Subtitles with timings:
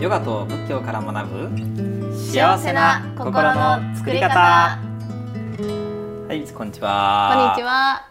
[0.00, 4.40] ヨガと仏教から学ぶ幸せな心の作り方。
[4.40, 4.78] は
[6.30, 7.34] いこんにちは。
[7.34, 8.08] こんにちは。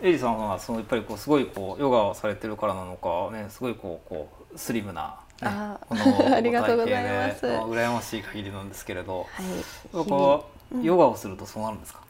[0.00, 7.46] エリさんはそのやっぱりこうすごいこうヨガをされてるからなのかねすごいこうこうスリムな、ね、あこの ありがとうございます。
[7.46, 10.04] 羨ましい限りなんですけれど、はい。
[10.06, 12.02] こうヨガをするとそうなるんですか、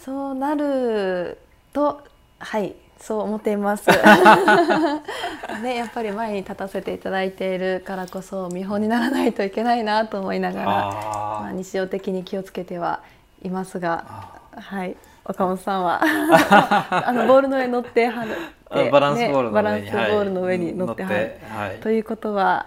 [0.00, 1.38] そうなる
[1.72, 2.02] と
[2.40, 3.88] はいそう思っています。
[5.62, 13.00] ねやっぱり前に立たせていただいているからこそ見本にならないといけないなと思いながらまあ、あ日常的に気をつけては
[13.42, 14.96] いますがあはい。
[15.24, 16.00] 岡本さんは？
[17.06, 18.30] あの ボールの上に乗ってはる。
[18.70, 22.66] あバランスボールの上に、ねバランスボールの上に乗ってはる、はい、ということは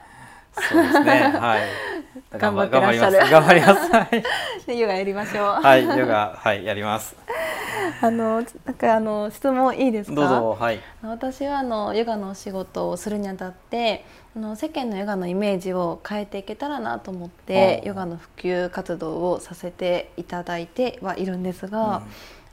[0.53, 1.33] そうですね。
[1.39, 1.61] はい。
[2.37, 3.19] 頑張ってらっしゃる。
[3.29, 4.71] 頑張ります。
[4.71, 5.45] ヨガやりましょう。
[5.61, 7.15] はいはいヨガはいやります
[8.01, 10.15] あのなんかあの質問いいですか？
[10.15, 22.01] どうぞはい私はあのヨガのお仕事をするにあたってあの世間のヨガのイメージを変えていけたらなと思ってヨガの普及活動をさせていただいてはいるんですが、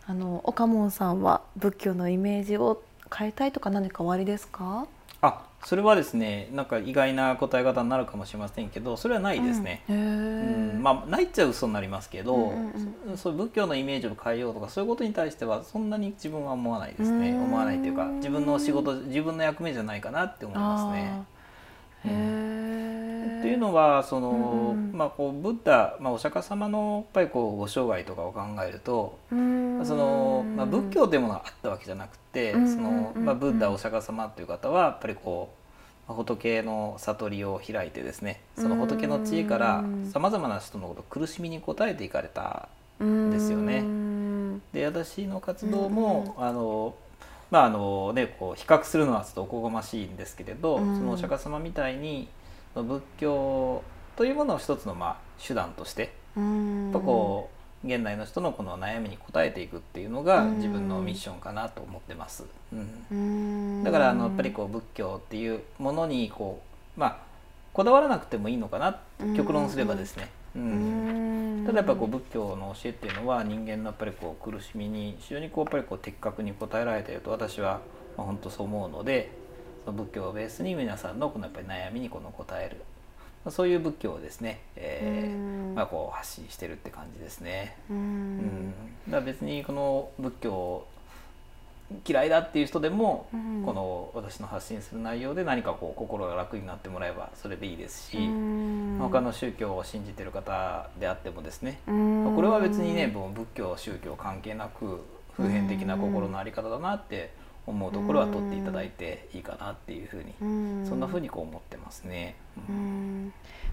[0.06, 2.80] あの岡門さんは仏教のイメージを
[3.14, 4.86] 変えたいとか何かおありですか？
[5.60, 9.96] あそれはですねなんか意外な答え方になるかもしれませんけどそれはないですね、うん。
[9.96, 10.82] へうーん。
[10.82, 17.30] まあないっちゃ嘘になりますけど、うんうんそう仏教のイメージを変えようとかそういうことに対してはそんなに自分は思わないですね。
[17.30, 17.44] うん。
[17.44, 21.22] 思わないというか自分の仕事自分の役目じゃないかなって思いますね。
[22.04, 22.67] へー
[23.38, 24.92] っていうのはその、うんうん。
[24.92, 29.80] まあこうブッダ、まあ、お釈迦様のやっぱりこうご生涯とかを考えるとうん。
[29.84, 35.50] その、まあ、仏教というものがあったわけじゃなくて、うんそのまあ、ブッダお釈迦様という方はやっぱりこ
[36.06, 42.68] うまあ仏の悟りを開いてですねその仏の知恵からうんさまざまな人のこと苦しみに応えていかれた
[43.00, 43.78] うんですよね。
[43.78, 44.62] うん。
[44.72, 46.94] で私の活動も、あの
[47.50, 50.96] まああのねこう比較するのはちょっとおこがましいんですけれど、うん。
[50.96, 52.28] そのお釈迦様みたいに
[52.74, 53.82] 仏教
[54.16, 56.84] というものを一つのまあ手段としてうん。
[56.84, 57.50] やっぱこ
[57.84, 60.56] う現代の人のこの悩みに応えていくっていうのがうん。
[60.56, 62.44] 自分のミッションかなと思ってます。
[62.72, 63.04] うん。
[63.10, 63.84] うん。
[63.84, 66.62] だからあのやっぱりこう仏教っていうものにこ
[66.96, 67.18] うまあ
[67.72, 69.36] こだわらなくてもいいのかなうん。
[69.36, 70.30] 極論すればですね。
[70.56, 71.66] ううんん。
[71.66, 77.80] ただやっぱこう仏教の教えっていうのは人間のやっぱりこう苦しみに非常にこうやっぱりこう的確に応えられていると私は
[78.16, 79.30] まあ本当そう思うので
[79.92, 82.76] 仏教をベースに皆さんのこのやっぱり悩みにこの答える。
[83.44, 85.74] まあそういう仏教をですね、えーうん。
[85.74, 87.76] まあ、こう発信してるって感じですね。
[87.90, 88.36] ううん。
[88.36, 88.72] ん
[89.06, 90.86] だから別にこの仏教
[92.06, 93.62] 嫌いだっていう人でも、うん。
[93.64, 98.98] この私の発信する内容で何かこう心が楽になってもらえばそれでいいですし、うん。
[99.00, 101.90] 他の宗教を信じてる方であってもですね、こ
[102.42, 105.04] れは別にねもう仏教宗教関係なく
[105.34, 107.30] 普遍的な心の在り方だなって
[107.68, 110.86] 思うところは取っていただいていいかなっていうふうに、うん。
[110.86, 112.36] そんなふうにこう思ってますね。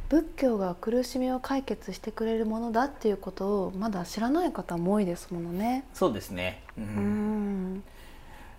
[0.09, 5.85] 仏教が苦しみを解決してくれるものだっていうことをまだ知らない方も多いですものね。
[5.93, 6.83] そうですね、うん。
[6.83, 7.83] うん。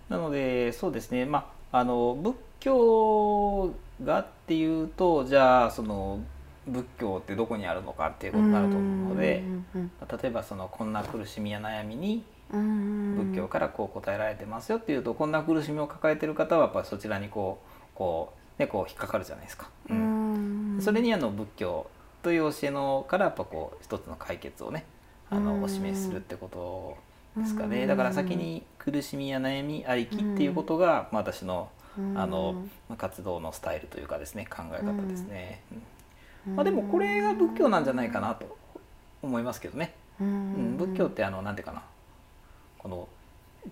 [0.09, 1.25] なのでそうですね。
[1.25, 3.73] まああの仏教
[4.03, 6.19] がっていうとじゃあその
[6.67, 9.43] 仏教ってどこにあるのかっていうことになると思うので
[9.75, 19.69] うん例えばそのこんな苦しみや悩みにうん仏教からこう答えられてますよっていうとこんな苦しみを抱えてる方はやっぱりそちらにこうこうねこう引っかかるじゃないですか。
[19.89, 20.77] ううん。
[20.77, 21.89] んそれにあの仏教
[22.23, 24.85] という教えのからやっぱこう一つの解決をね
[25.29, 25.45] あうん。
[25.45, 26.97] のお示しするってこと
[27.39, 27.81] ですかね。
[27.83, 27.87] うん。
[27.87, 32.17] だから先に苦しみや悩みありきっていうことが、まあ、私のうん。
[32.17, 32.53] あの、
[32.87, 35.61] まあ、活動のスタイルというかですね考え方ですね、
[36.47, 36.55] うん。
[36.55, 38.55] まあ、でもこれが仏教なんじゃないかなと
[39.23, 40.77] 思いますけどね、ううんん。
[40.77, 41.81] 仏教ってあのなんていうかな
[42.79, 43.07] この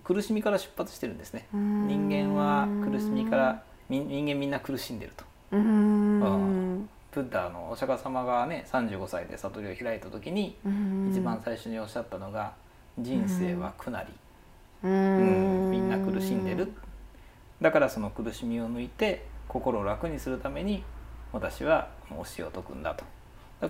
[0.04, 1.46] 苦しみから出発してるんですね。
[1.54, 1.86] うん。
[1.86, 5.24] 人間は苦しみからみ人間みんな苦しんでると。
[5.52, 6.88] うん。
[7.12, 11.10] ブッダのお釈迦様がね35歳で悟りを開いた時にうん。
[11.10, 12.52] 一番最初におっしゃったのが
[12.98, 14.08] 「人生は苦なり」
[14.84, 15.70] ううん。
[15.70, 16.72] みんな苦しんでる。
[17.60, 20.82] だからその苦しみを抜いて心を楽にするために
[21.32, 23.04] 私は教えを説くんだと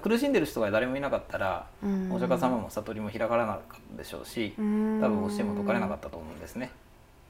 [0.03, 2.13] 苦しんでる人が誰もいなかったらうん。
[2.13, 5.01] お釈迦様も悟りも開かれなかったでしょうしうん。
[5.01, 6.71] 多分教えも説かれなかったと思うんですね。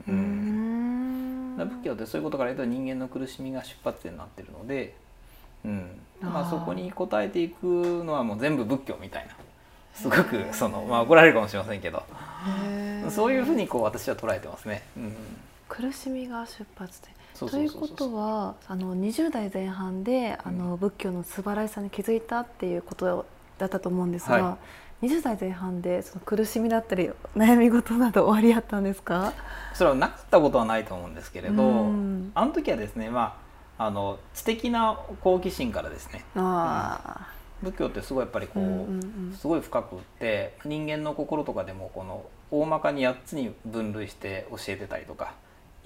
[0.08, 1.56] ううん。
[1.56, 4.94] 仏教ってそういうことから言うと人間の苦しみが出発点になってるので、
[5.64, 6.00] うん。
[6.20, 7.64] まあ、そこに応えていく
[8.04, 9.34] のはもう全部仏教みたいな。
[9.94, 12.02] すごくその、まあ、怒られるかもしれませんけど。
[13.10, 14.82] そういうふうにこう私は捉えてますね。
[14.96, 15.14] うん、
[15.68, 23.26] 苦しみが出発点といううことはあの20代前半であの仏教の素晴らしさに気づいたっていうこと
[23.58, 24.58] だったと思うんですが、は
[25.02, 29.34] 20代前半でその苦しみだったり悩み事など終わりあったんですか？
[29.74, 32.32] それはなかったことはないと思うんですけれど、うん。
[32.34, 33.38] あの時はですねま
[33.78, 36.24] ああの知的な好奇心からですね。
[36.34, 37.28] あ
[37.62, 38.78] 仏教ってすごいやっぱりこう、うんうん
[39.30, 39.36] うん。
[39.38, 45.34] すごい深くって人間の心とかでもこの大まかに8つに分類して教えてたりとか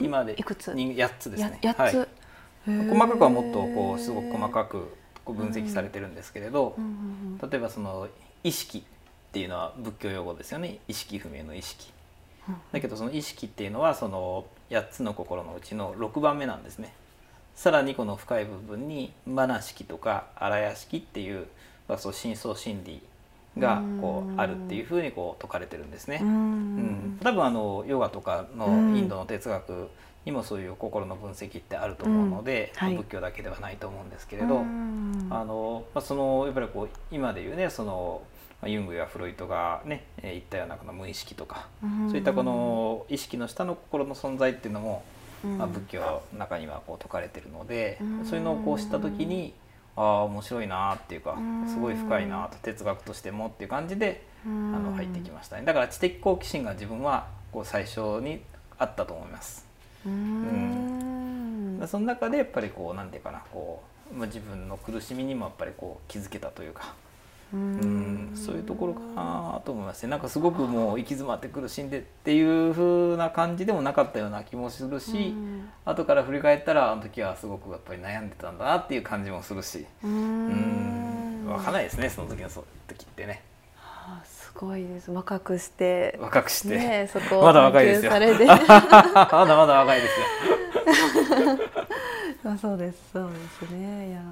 [0.00, 0.75] 今でいくつ？
[0.75, 1.58] に8つですやね。
[1.62, 2.08] 八つ、はい。
[2.88, 6.76] 細かくはもっとこうすごく細かくこう分析されてるんですけれど、
[7.43, 8.08] 例えばその
[8.43, 8.82] 意識っ
[9.32, 10.79] ていうのは仏教用語ですよね。
[10.88, 11.91] 意識不明の意識。
[12.49, 16.93] うんだけどその意識っていうのはその8つの心のうちの6番目なんですね。
[17.55, 21.47] さらにこの深い部分にマナ式とか荒屋式っていう、
[21.88, 23.02] まあ、そう深層心理
[23.58, 26.20] がこうあるっていうふうにこう説かれてるんですね。
[26.23, 26.25] う。
[26.25, 26.29] ん。
[26.29, 28.97] うん、多分あのヨガとかのうん。
[28.97, 29.88] インドの哲学
[30.25, 32.79] にもそういう心の分析ってあると思うので、うん。
[32.87, 32.97] はい。
[32.97, 35.26] 仏教だけではないと思うんですけれど、うん。
[35.31, 38.23] あのまあ、そのやっぱりこう今でいうねその、
[38.62, 41.69] まあ、ユングやフロイトがね、えー言ったようなこの無意識とか、
[42.08, 45.02] そういったこの意識の下の心の存在っていうのも、
[45.44, 45.58] うん。
[45.58, 48.25] まあ、仏教の中にはこう説かれてるので、うん。
[48.25, 49.55] そういうのをこう知った時に
[49.97, 58.41] ああ面白いなっていうかうんすごい深いなと哲学としてもっていう感じでああの入ってきましたねだから知的好奇心が自分はこう最初に
[58.79, 59.67] あったと思います。
[60.07, 63.83] うんその中でやっぱりこうなんていうかなこ
[64.13, 66.95] う、まあ、自分の苦しみにもやっぱりこう気づけたというか。
[67.52, 70.11] ううんそういうところかなと思いますね。
[70.11, 75.35] なんかすごくもう行き詰まって苦しんでっていう風な感じでもなかったような気もするし、
[75.85, 79.87] 後から振り返ったらあの時はすごくやっぱり悩んでたんだなっていう感じもするし。
[80.05, 80.47] ううん。
[81.44, 83.43] ん分かんないですねその時の時ってね。
[83.76, 85.11] あすごいです。
[85.11, 86.19] 若くして。
[86.20, 88.12] 若くして、ねそこをまだ若いですよ。
[88.14, 90.26] まだまだ若いですよ。
[92.52, 94.08] あそうですそうですね。
[94.08, 94.23] いや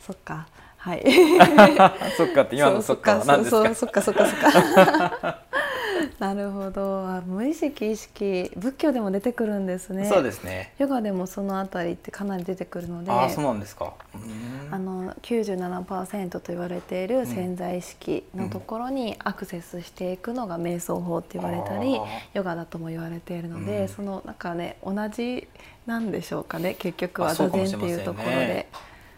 [0.00, 0.46] そっか
[0.86, 1.02] はい。
[2.16, 3.74] そっかって今のそっかは何ですか？
[3.74, 5.40] そっかそっかそっか。
[6.20, 7.00] なるほど。
[7.08, 8.52] あ無意識意識。
[8.56, 10.06] 仏教でも出てくるんですね。
[10.06, 10.72] そうですね。
[10.78, 13.10] ヨガでもそのあたりってかなり出てくるので。
[13.10, 13.94] ああそうなんですか。
[14.14, 14.68] うん。
[14.72, 22.06] あの97%と言われている潜在意識のところにアクセスしていくのが瞑想法って言われたり、あー。
[22.34, 23.88] ヨガだとも言われているので、うん。
[23.88, 25.48] そのなんかね同じ
[25.86, 28.68] なんでしょうかね結局は座禅っていうところで。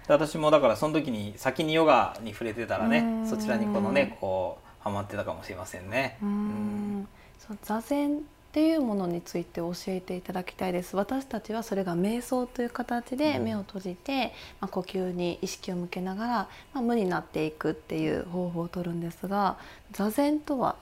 [0.08, 3.28] 私もだからその時に先にヨガに触れてたらねうん。
[3.28, 6.18] そちらにこのねこうハマってたかもしれませんね。
[6.22, 7.08] うーん。
[7.38, 8.20] そう座禅っ
[8.50, 10.96] ていうものについて教えていただきたいです。
[10.96, 13.44] 私たちはそれが瞑想という形でうん。
[13.44, 16.32] 目を閉じて、まあ、呼吸に意識を向けながら、
[16.72, 19.58] まあ、無になっていくっていう方法をとるんですが
[19.92, 20.76] 座禅とは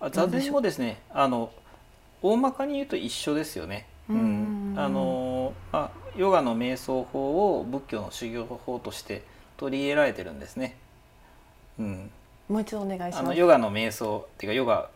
[0.00, 1.52] あ座禅もですねあの
[2.22, 3.86] 大まかに言うと一緒ですよね。
[4.08, 4.16] うん。
[4.16, 4.22] うん。
[4.22, 4.74] うん
[5.72, 9.22] あのあヨガの瞑想法を仏教の修行法として
[9.56, 10.76] 取り入れられてるんですね。
[11.78, 12.10] うん、
[12.48, 13.18] もう一度お願いします。
[13.18, 14.90] あのヨガの瞑想っていうかヨガ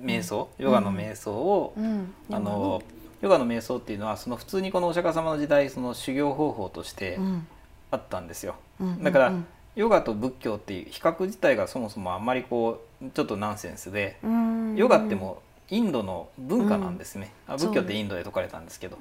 [0.00, 2.82] 瞑想、ヨガの瞑想を、うん、あの
[3.20, 7.46] ヨガの瞑想っていうのはその普通にこのお釈迦様の時代その修行方法としてうん。
[7.92, 8.56] あったんですよ。
[8.80, 9.02] うん。
[9.02, 9.46] だからうん。
[9.74, 14.76] ヨガと仏教っていう比較自体がそもそもあんまりこうちょっとナンセンスで、うん。
[14.76, 18.98] ヨガってもうインドの文化なんですね、う仏教ってインドで説かれたんですけど、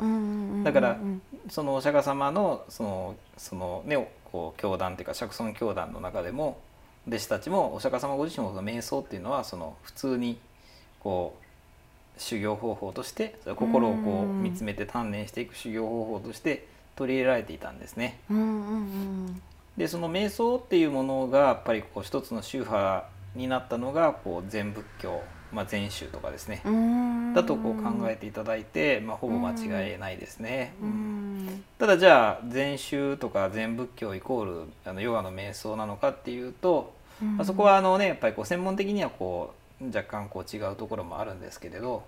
[0.63, 6.61] だからうんそのお釈迦様のそのそのねこう教団っていうか釈尊教団の中でも
[7.09, 10.39] 弟子たちもお釈迦様ご自身の瞑想っていうのはその普通に
[11.01, 18.19] こう修行方法として心をこううん見つめて鍛錬していく修行方法として取り入れられていたんですね。
[19.75, 27.33] でその瞑想っていうものがやっぱりこう一つの宗派になったのがこう禅仏教、まあ、禅宗とかですね、うん。
[27.33, 30.73] だとこう考えていただいて、まあ、ほぼ間違いないですね。
[31.77, 37.37] ただじゃあ禅宗とか禅仏教イコールあのヨガの瞑想なのかっていうと、うん。
[37.37, 42.03] まあそこはあのねやっぱりこう専門的にはこう若干こう違うところもあるんですけれど、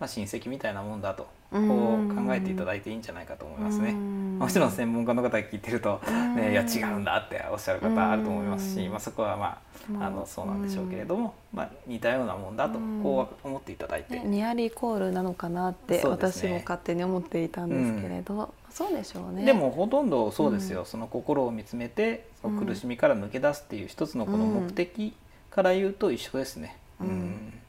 [0.00, 3.90] まあ、親戚みたいなもんだとこう考えていただいていいんじゃないかと思いますね。
[3.90, 4.38] うん。
[4.38, 6.00] もちろん専門家の方が聞いてると、
[6.36, 8.92] ね、いや違うんだっておっしゃる方あると思いますし、うん。
[8.92, 9.60] まあ、そこはま
[10.00, 13.02] ああのそうなんでしょうけれども、まあ、似たようなもんだとうん。
[13.02, 19.44] こう思っていただいて、ねニアリコールなのかなって私も勝手に思っていたんですけれど、そうでしょうね。
[19.44, 20.86] でもほとんどそうですよ、うん。
[20.86, 25.12] その心を見つめてそのうん苦しみから抜け出すっていう一つのこの目的
[25.50, 26.76] から言うと一緒ですね。
[27.00, 27.59] ううんん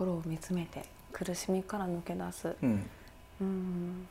[0.00, 2.56] 心を見つめて苦しみから抜け出す。
[2.62, 2.90] うん。
[3.40, 4.08] うん。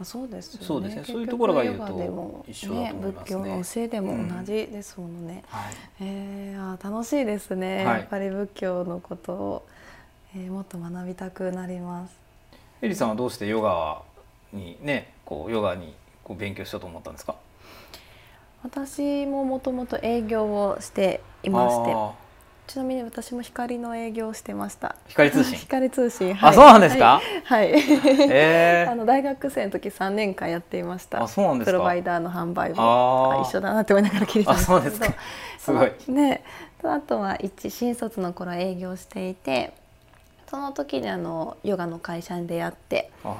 [0.00, 0.66] あそうですよね。
[0.66, 1.00] そうですね。
[1.02, 3.14] 結そういうところが言うとヨガでも一緒だと思いますね。
[3.14, 5.44] 仏教の教えでも同じですものね。
[5.46, 5.74] はい。
[6.00, 8.00] えー、あ楽しいですね、はい。
[8.00, 9.66] やっぱり仏教のことを、
[10.34, 12.16] えーもっと学びたくなります。
[12.82, 14.02] エリさんはどうしてヨガ
[14.52, 17.36] にねこうヨガにこう勉強しようと思ったんですか？
[18.64, 21.92] 私ももともと営業をしていまして。
[21.94, 22.12] あ
[22.68, 24.94] ちなみに私も光の営業をしてました。
[25.08, 25.56] 光通信？
[25.58, 27.20] 光通信、あそうなんですか？
[27.44, 27.72] はい、
[28.30, 31.22] え あの大学生の時3年間やっていました。
[31.22, 31.72] あそうなんですか？
[31.72, 32.82] プロバイダーの販売あ
[33.38, 34.76] も一緒だなって思いながら聞いてたんですけど。
[34.76, 35.14] あそうですか？
[35.58, 35.92] すごい。
[36.08, 36.44] ね。
[36.82, 39.72] とあとは一新卒の頃営業していて
[40.48, 43.34] その時にあのヨガの会社に出会ってあ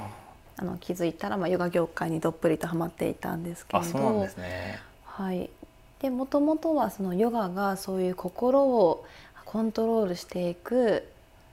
[0.57, 3.89] あの気づいたらまあヨガ業界にどっぷりとハマっていたんですけれど。
[3.89, 4.81] あそうなんですね。
[5.05, 5.51] はい、
[6.01, 9.05] でもともとはそのヨガがそういう心を
[9.45, 11.09] コントロールしていく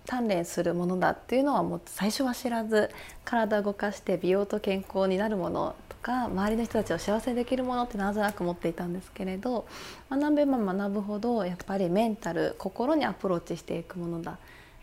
[0.06, 2.92] 鍛錬するものだっていうのはもう最初は知らず
[3.24, 9.66] 体を動かして美容と健康になるものとか周りの人たちを幸せにできるものってなんとなく持っていたんですけれど
[10.10, 14.38] 学べば学ぶほどやっぱりメンタル心にアプローチしていくものだ。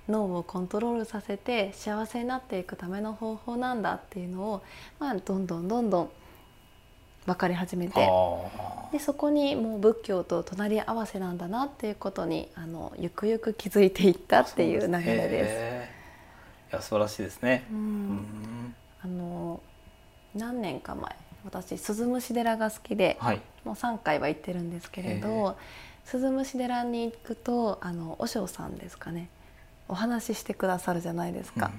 [0.08, 4.62] 脳をコントロールさせて幸せになっていくための方法なんだっていうのを、
[4.98, 6.10] まあ、どんどんどんどん
[7.26, 7.92] 分かり始めて。
[8.08, 15.88] あでそこにもう仏教と隣り合わせなんだなっていうことにあのゆくゆく気づいていったっていう流れで
[16.68, 16.74] す。
[16.74, 17.64] いや素晴らしいですね。
[17.70, 18.16] ううん。
[18.16, 19.60] んあの
[20.34, 23.40] 何年か前私鈴虫寺が好きではい。
[23.64, 25.56] もう3回は行ってるんですけれへど
[26.04, 29.28] 鈴虫寺に行くとあの和尚さんですかね。
[29.88, 31.70] お話ししてくださるじゃないですか、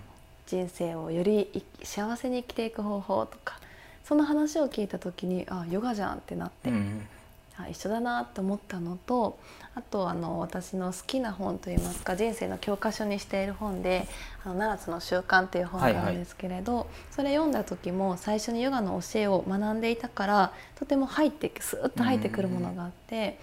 [0.45, 3.59] 人生をよりい幸せに生きていく方法とか
[4.03, 7.07] その話を聞いた時にあヨガじゃんってなって、うんうん
[7.55, 9.37] あ一緒だなと思ったのと
[9.75, 14.07] あとあの私の好きな本といいますか人生の教科書にしている本で
[14.43, 23.37] 「あの7つの習慣」っていう本があるんですけれど、それ読んだ時も最初にヨガの教えを学んでいたからとても入ってスーッと入ってくるものがあって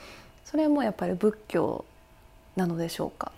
[0.45, 1.85] それもやっぱり仏教
[2.57, 3.33] なのでしょうか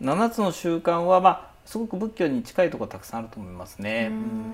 [0.00, 4.10] ？7つの習慣はまあすごく仏教に近いところたくさんあると思いますね。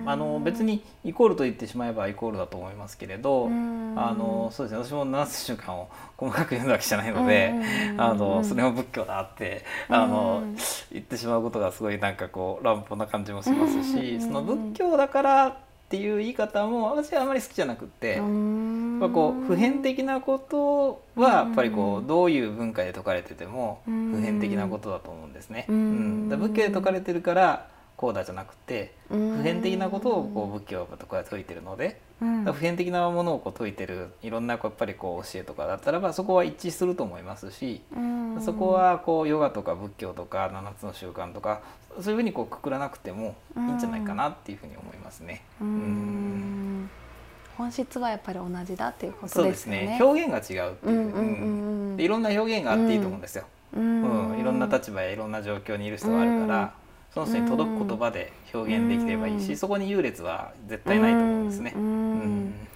[0.07, 3.95] あの別にイコールと言ってしまえばイコールだと思いますけれど、うん。
[3.97, 4.85] あのそうですね。
[4.85, 7.53] 私も7つの習慣を細かく読んだわけじゃないので、
[7.93, 10.57] うんあのそれも仏教だってあのうん
[10.93, 18.19] 言ってしまうことがすごいなんかこう乱暴な感じもしますうんし、その仏教だからっていう言い方も私はあまり好きじゃなくって。
[18.19, 25.67] やっぱこう普遍的なことはやっぱりこうどういう文化で説かれててもうん普遍的なことだと思うんですね。
[25.69, 27.67] うんうんだ仏教で説かれてるから
[28.01, 37.83] こうだじゃなくて普普遍的なことをこう仏教はこうやって説いてるのでだから普遍的なものをこう説いてるいろんなこうやっぱりこう教えとかだったらばそこは一致すると思いますし
[38.41, 41.61] そこはこうヨガとか仏教とか7つの習慣とか
[42.01, 45.43] そういうふうにこうくくらなくてもいいんじゃないかなっていうふうに思いますね。
[45.61, 46.91] うーん。
[47.59, 49.99] 本質はやっぱり同じだっていうことですすよね。
[49.99, 49.99] ね。
[50.01, 53.45] 表現が違うっていう、うんいろんな表現があっていいと思うんですよ、
[53.77, 54.39] うん。
[54.41, 56.71] いろんな立場やいろんな状況にいる人があるから、うん
[57.13, 61.73] その人に届く言葉で表現できればいいし、そこに優劣は絶対ないと思うんですね。
[61.75, 61.83] うん。
[61.83, 61.87] う
[62.25, 62.69] ん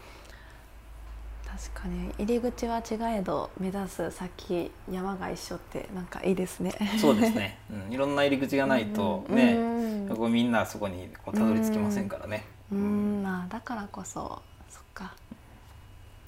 [1.55, 2.13] 確かに。
[2.19, 6.73] 入り口は違えど目指す先山が一緒ってなんかいいですね。
[7.01, 10.17] そうですね、 うん、いろんな入り口がないとね、うん。
[10.17, 12.45] こうみんなそこにこうたどり着きませんからね。
[12.73, 13.23] うん。
[13.23, 15.15] まあだからこそそっか。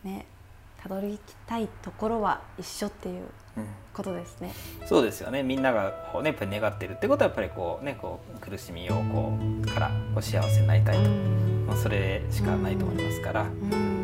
[0.04, 0.26] ね。
[0.80, 3.28] たどり着きたいところは一緒っていううん
[3.92, 4.52] ことですね。
[4.86, 11.10] そうですよねみんながこう、ね、やっぱり願ってるってことはやっぱりこう、ね、こう苦しみをこうからこう幸せになりたいと、
[11.66, 13.42] まあ、それしかないと思いますから。
[13.42, 13.96] うん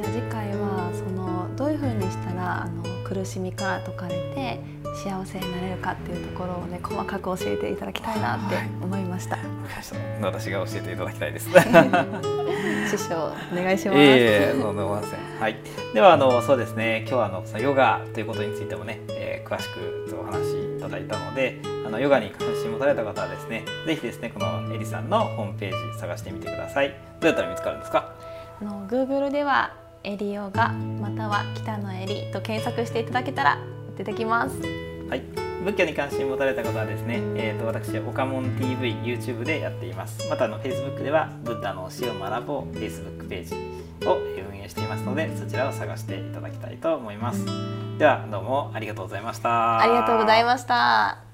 [0.00, 4.60] じゃあ次回はそのどういうふうにしたらあの苦しみから解かれて
[4.94, 9.36] 幸せになれるかっていうところをね細かく教えていただきたいなって思いました。
[9.36, 11.50] わかりました私が教えていただきたいです。
[12.88, 13.98] 師匠お願いします。
[13.98, 15.40] ええとんでもありません。
[15.40, 15.56] はい。
[15.92, 17.00] ではあのそうですね。
[17.00, 26.90] 今日はあのそのヨガということについてもね、えー詳しくお話しいただいたので、あのヨガに関心を持たれた方はですね、ぜひですねこのエリさんのホームページ探してみてください。
[27.20, 28.14] どうやったら見つかるんですか？
[28.60, 33.58] あの Google ではエリヨガまたは北のエリと検索していただけたら
[33.98, 34.56] 出てきます。
[35.08, 35.49] はい。
[35.64, 40.26] 仏教に関心を持たれた方はですね、えー、と私オカモン TV YouTube でやっています。
[40.28, 43.54] またあの Facebook ではブッダの教えを学ぼう Facebook ページ
[44.06, 44.16] を
[44.50, 47.44] 運営していますので、そちらを探していただきたいと思います。
[47.98, 49.80] ではどうもありがとうございました。
[49.80, 51.29] ありがとうございました。